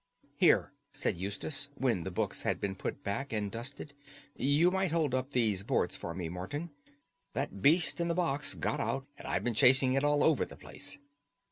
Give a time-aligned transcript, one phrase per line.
[0.35, 3.93] "Here," said Eustace, when the books had been put back and dusted,
[4.35, 6.71] "you might hold up these boards for me, Morton.
[7.33, 10.57] That beast in the box got out, and I've been chasing it all over the
[10.57, 10.97] place."